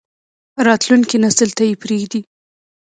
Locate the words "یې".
1.69-1.75